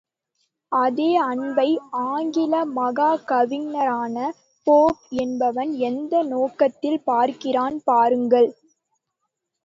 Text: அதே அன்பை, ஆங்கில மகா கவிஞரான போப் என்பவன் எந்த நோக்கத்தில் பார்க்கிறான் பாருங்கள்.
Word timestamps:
அதே 0.71 1.09
அன்பை, 1.23 1.67
ஆங்கில 2.05 2.63
மகா 2.71 3.15
கவிஞரான 3.23 4.15
போப் 4.67 5.03
என்பவன் 5.17 5.71
எந்த 5.81 6.23
நோக்கத்தில் 6.23 6.99
பார்க்கிறான் 7.03 7.77
பாருங்கள். 7.83 8.49